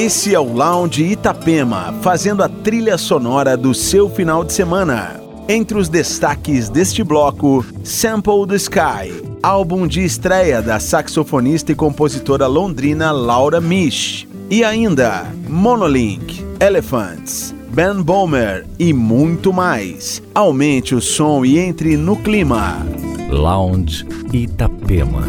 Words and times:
Esse 0.00 0.32
é 0.32 0.38
o 0.38 0.52
Lounge 0.52 1.02
Itapema, 1.02 1.92
fazendo 2.02 2.44
a 2.44 2.48
trilha 2.48 2.96
sonora 2.96 3.56
do 3.56 3.74
seu 3.74 4.08
final 4.08 4.44
de 4.44 4.52
semana. 4.52 5.20
Entre 5.48 5.76
os 5.76 5.88
destaques 5.88 6.68
deste 6.68 7.02
bloco, 7.02 7.66
Sample 7.82 8.46
the 8.46 8.54
Sky, 8.54 9.24
álbum 9.42 9.88
de 9.88 10.04
estreia 10.04 10.62
da 10.62 10.78
saxofonista 10.78 11.72
e 11.72 11.74
compositora 11.74 12.46
londrina 12.46 13.10
Laura 13.10 13.60
Misch. 13.60 14.28
E 14.48 14.62
ainda, 14.62 15.26
Monolink, 15.48 16.44
Elephants, 16.60 17.52
Ben 17.70 18.00
Bomer 18.00 18.68
e 18.78 18.92
muito 18.92 19.52
mais. 19.52 20.22
Aumente 20.32 20.94
o 20.94 21.00
som 21.00 21.44
e 21.44 21.58
entre 21.58 21.96
no 21.96 22.14
clima. 22.14 22.86
Lounge 23.28 24.06
Itapema. 24.32 25.24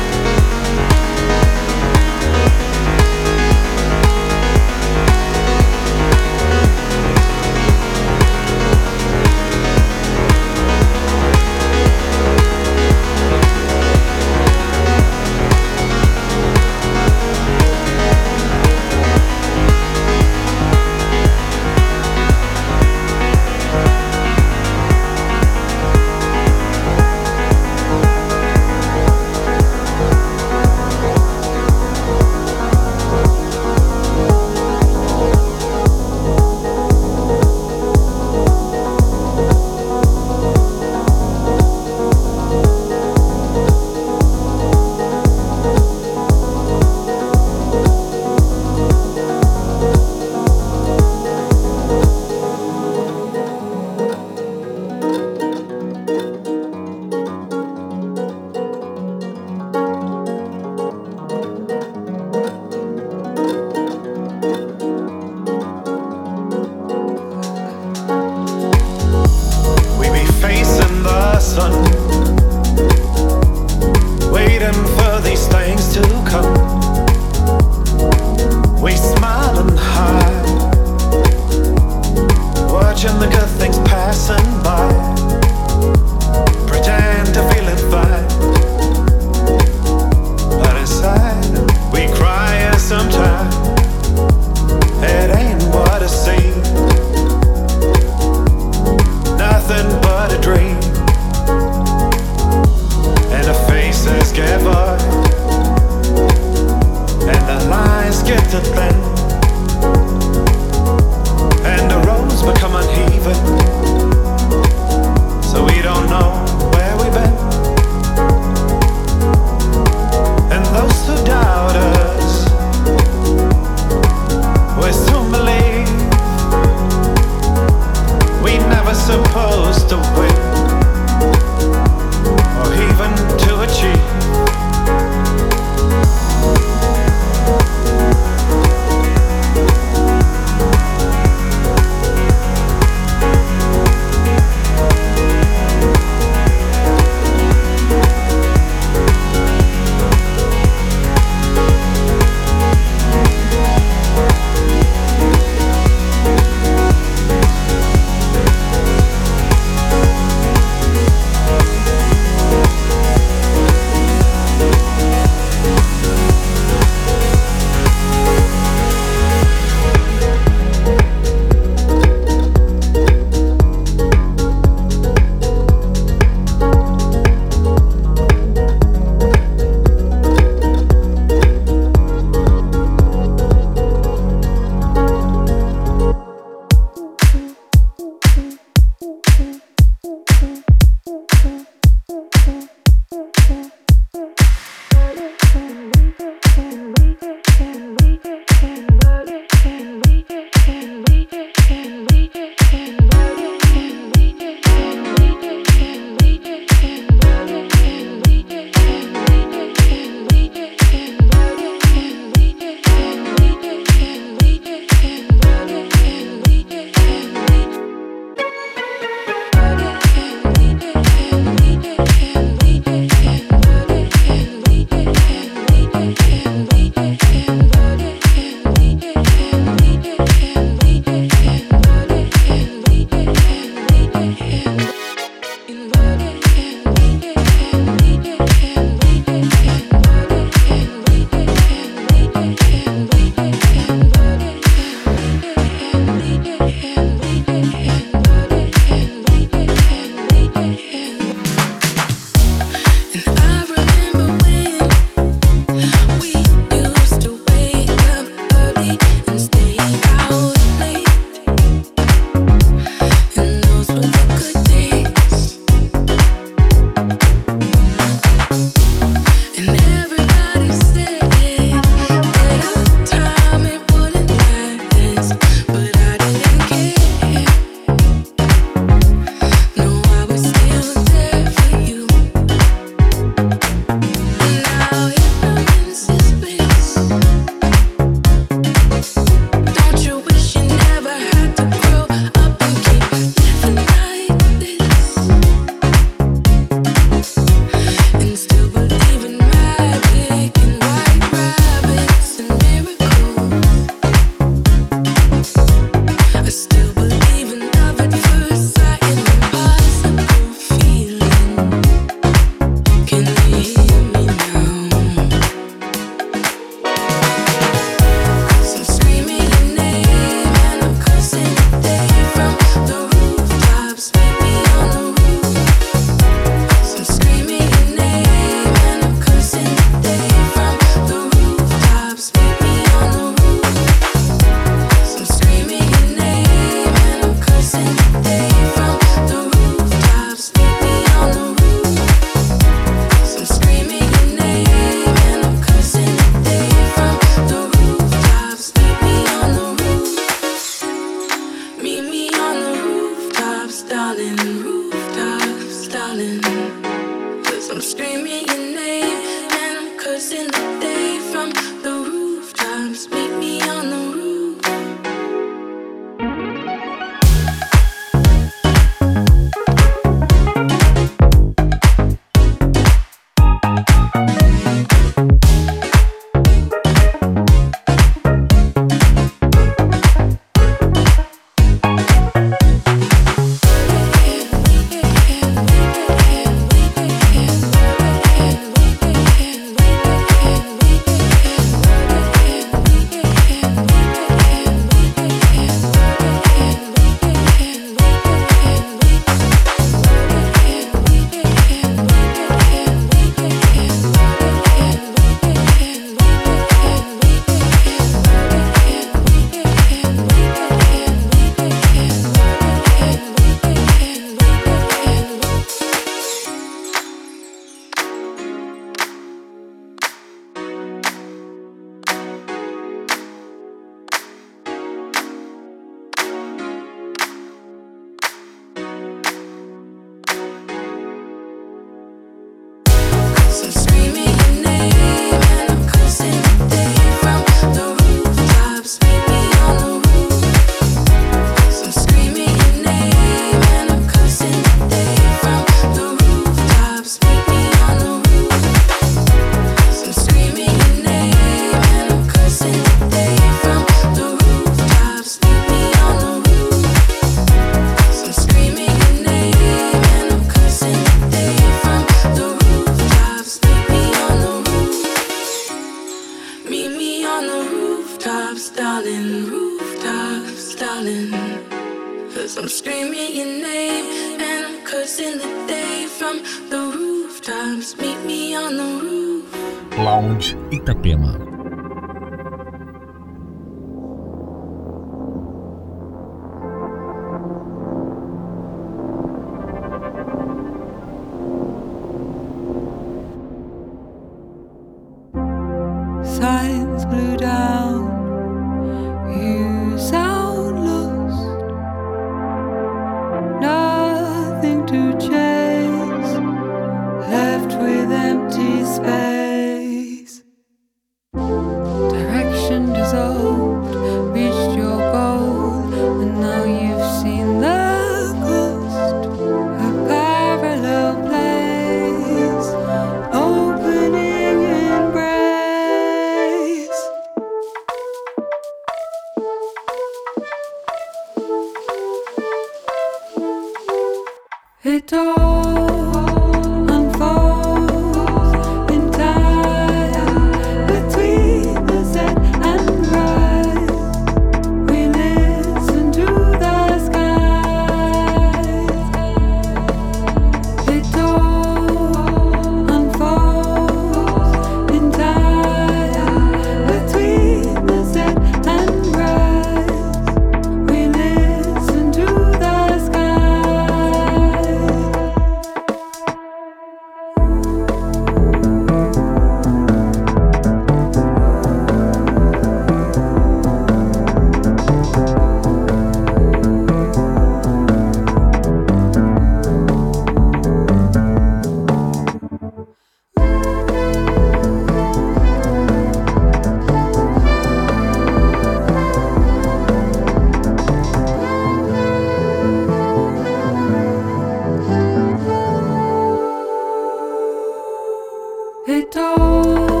it 598.87 599.15
all. 599.15 600.00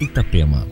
Itapema. 0.00 0.66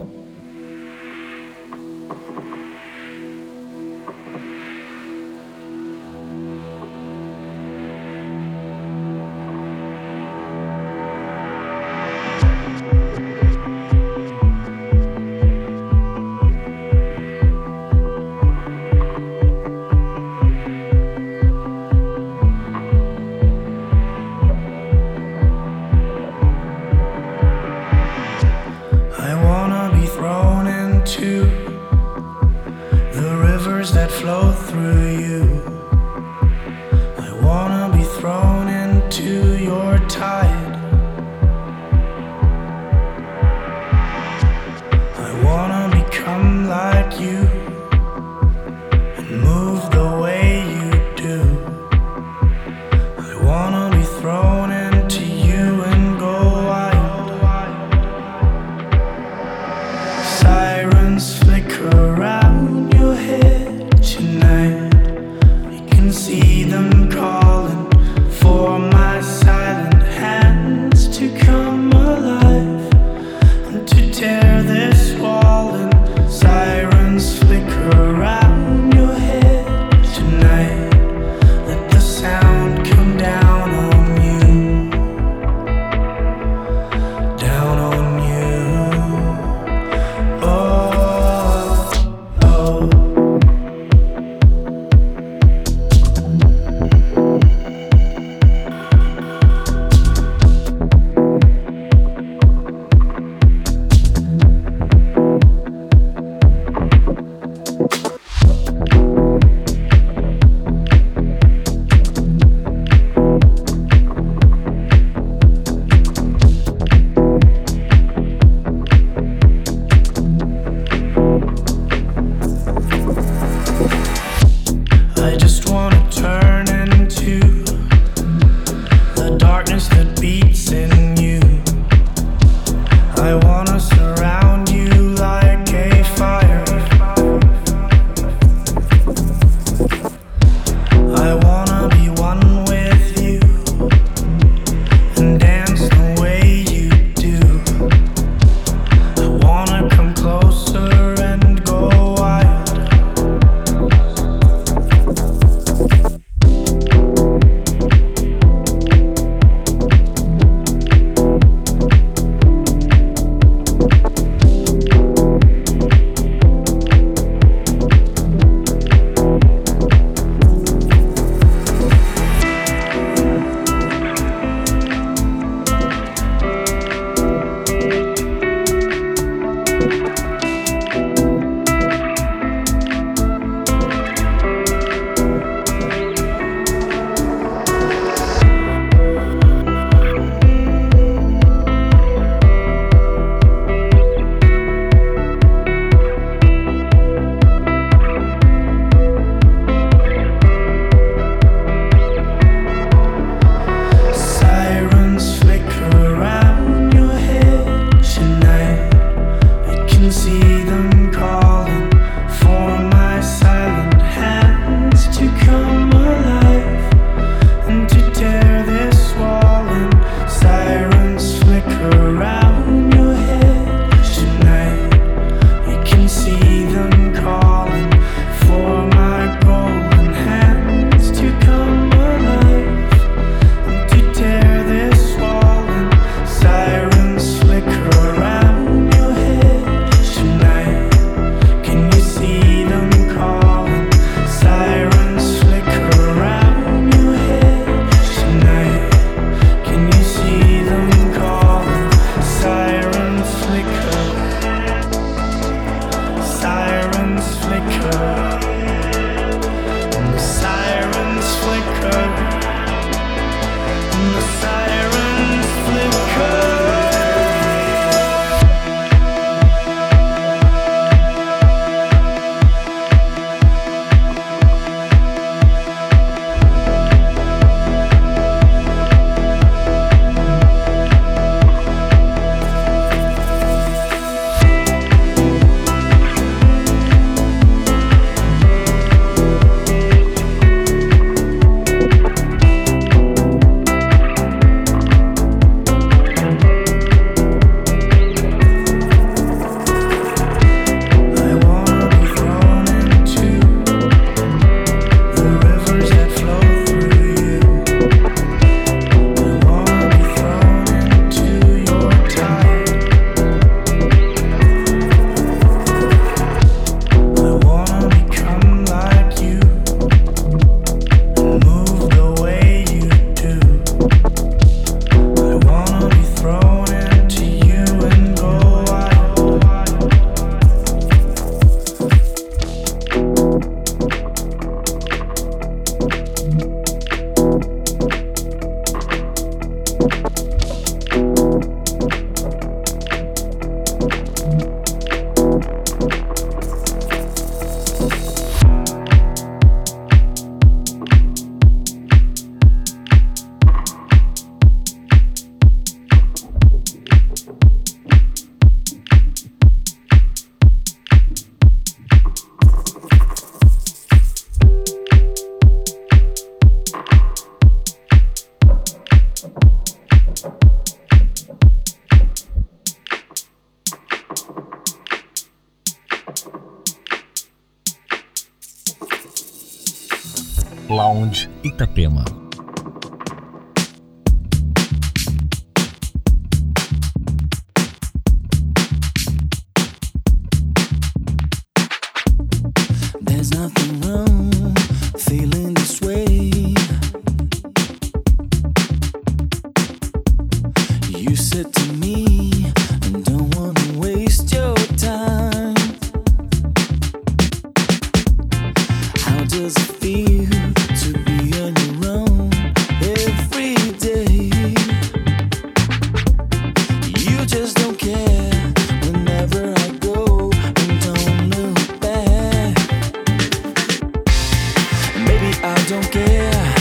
don't 425.69 425.91
care. 425.91 426.55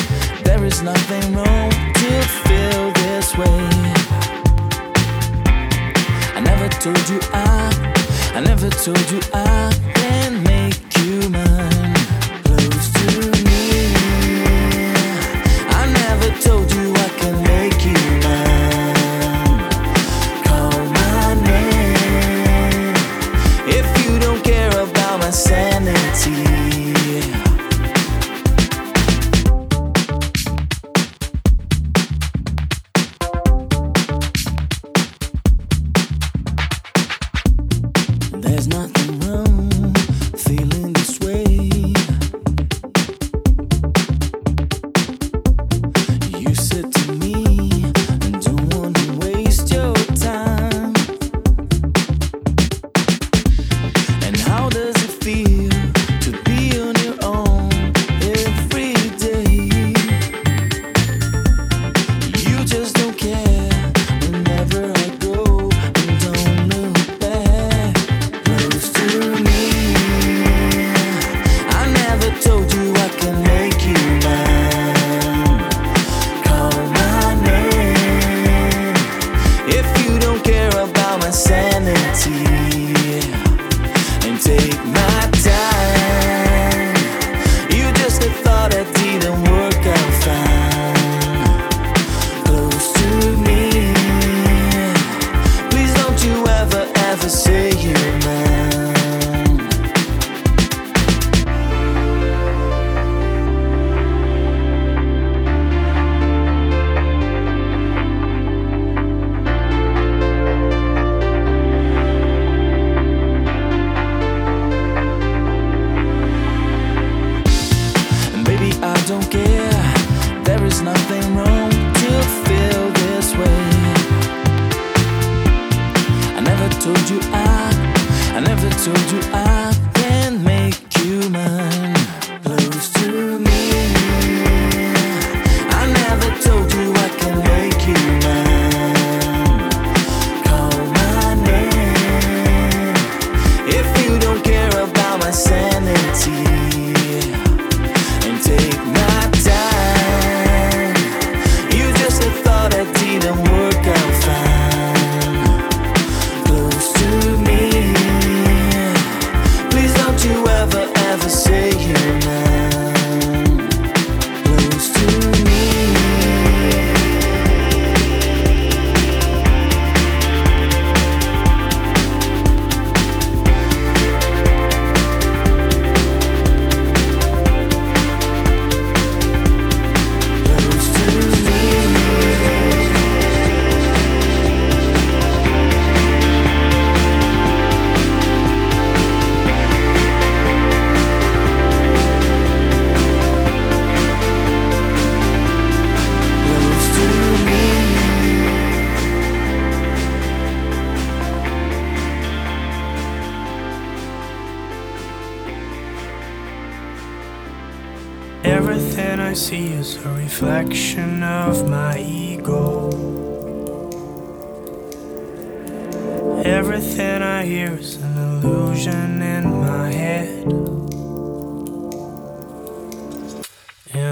There 0.44 0.64
is 0.66 0.82
nothing 0.82 1.36
wrong 1.36 1.70
to 1.72 2.22
feel 2.46 2.92
this 2.94 3.38
way. 3.38 3.70
I 6.36 6.42
never 6.44 6.68
told 6.70 7.10
you 7.10 7.20
I, 7.34 8.34
I 8.36 8.42
never 8.42 8.70
told 8.70 9.12
you 9.12 9.20
I. 9.34 10.01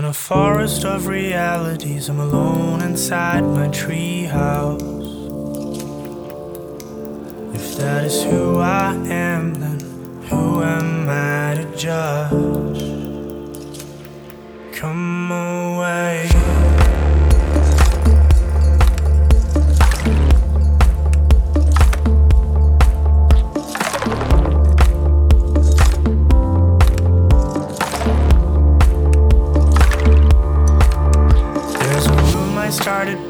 a 0.09 0.13
forest 0.13 0.85
of 0.85 1.05
realities. 1.05 2.09
I'm 2.09 2.19
alone 2.19 2.81
inside 2.81 3.43
my 3.43 3.67
treehouse. 3.67 4.81
If 7.53 7.77
that 7.77 8.05
is 8.05 8.23
who 8.23 8.57
I 8.57 8.95
am, 9.05 9.53
then 9.53 9.79
who 10.29 10.63
am 10.63 11.07
I 11.07 11.61
to 11.61 11.77
judge? 11.77 12.81
Come 14.73 15.31
away. 15.31 16.28
started 32.89 33.28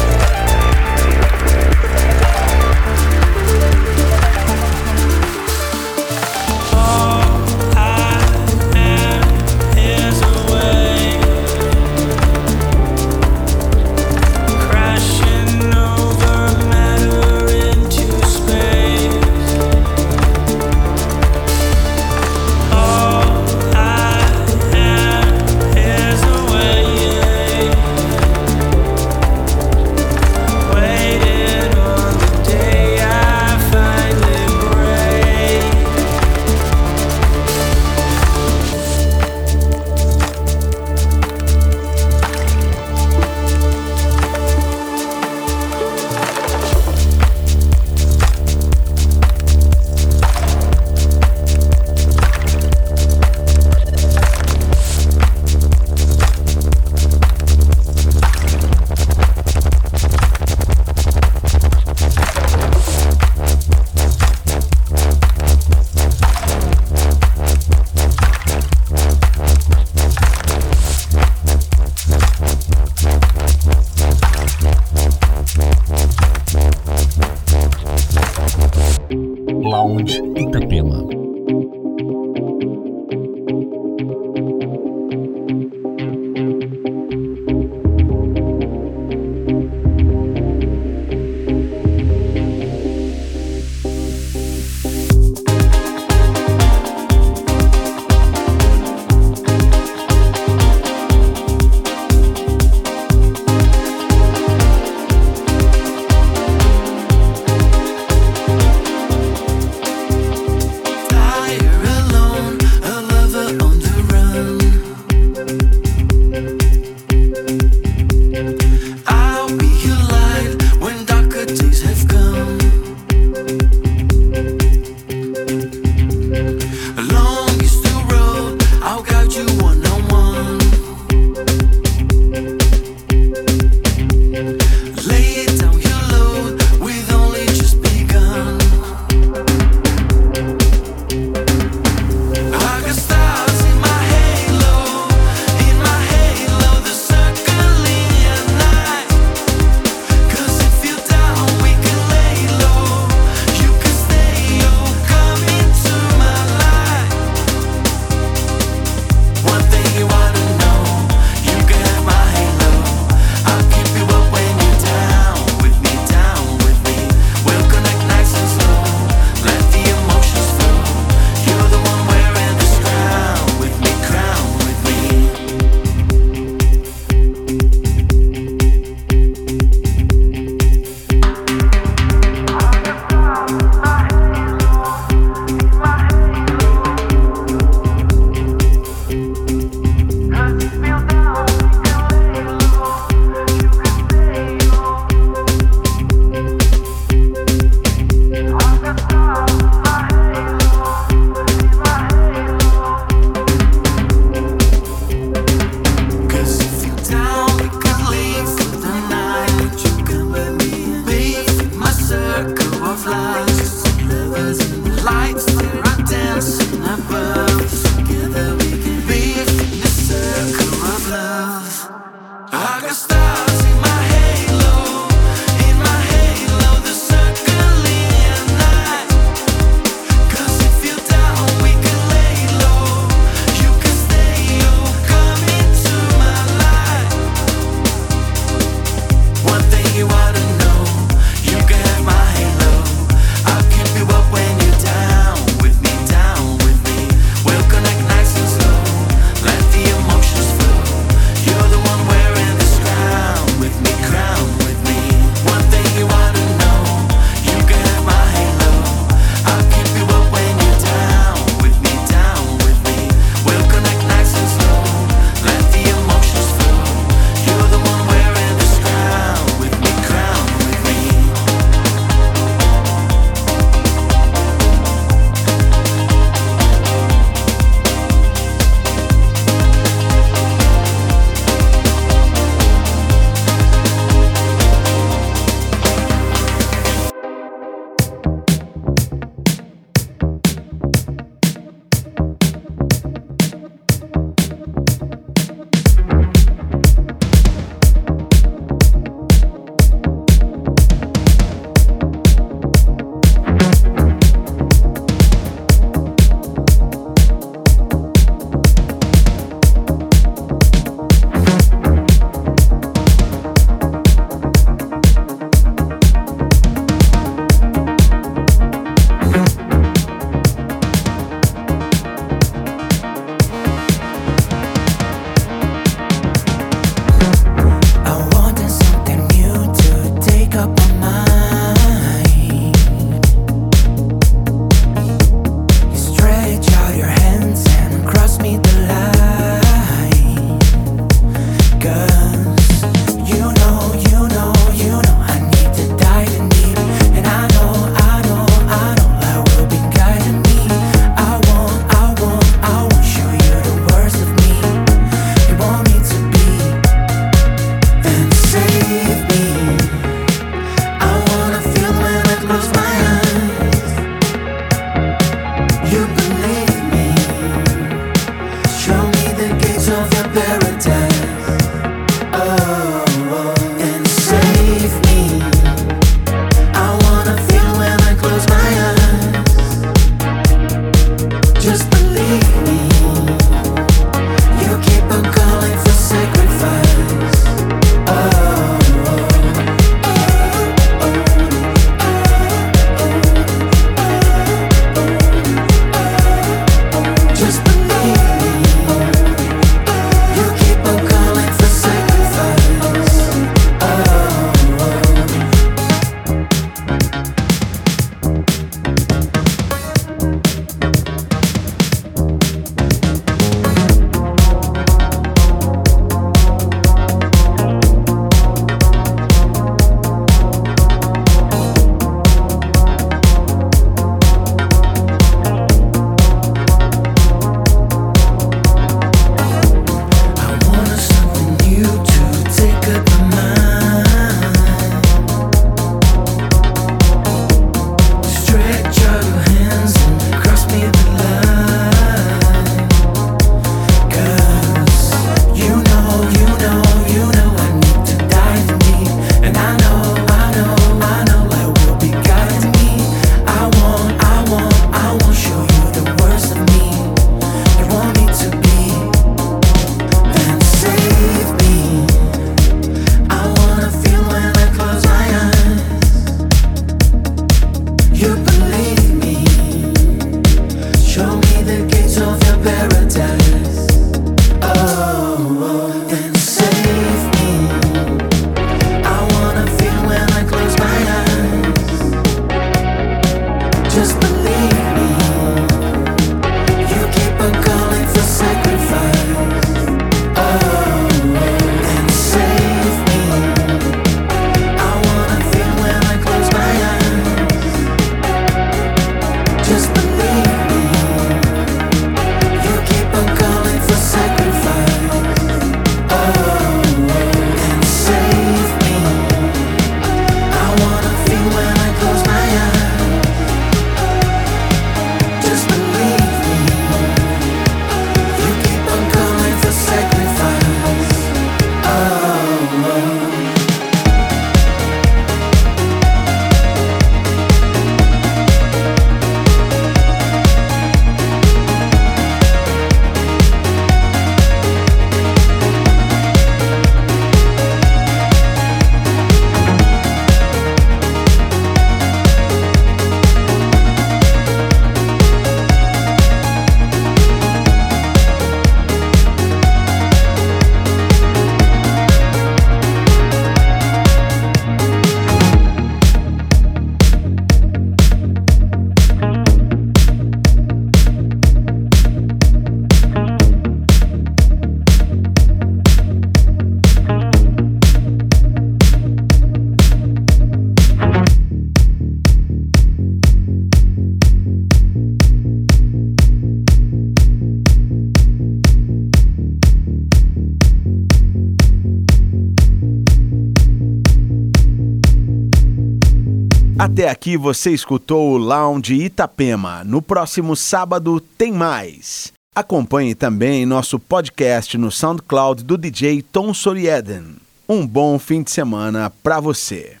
Até 587.01 587.09
aqui 587.09 587.35
você 587.35 587.71
escutou 587.71 588.33
o 588.33 588.37
Lounge 588.37 588.93
Itapema. 588.93 589.83
No 589.83 590.03
próximo 590.03 590.55
sábado 590.55 591.19
tem 591.19 591.51
mais. 591.51 592.31
Acompanhe 592.55 593.15
também 593.15 593.65
nosso 593.65 593.97
podcast 593.97 594.77
no 594.77 594.91
SoundCloud 594.91 595.63
do 595.63 595.79
DJ 595.79 596.21
Tom 596.21 596.53
Sorieden. 596.53 597.37
Um 597.67 597.87
bom 597.87 598.19
fim 598.19 598.43
de 598.43 598.51
semana 598.51 599.11
para 599.23 599.39
você. 599.39 600.00